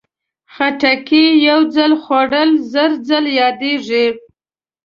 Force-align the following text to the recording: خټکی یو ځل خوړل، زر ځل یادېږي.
خټکی 0.53 1.25
یو 1.49 1.59
ځل 1.75 1.91
خوړل، 2.03 2.49
زر 2.71 2.91
ځل 3.07 3.25
یادېږي. 3.39 4.07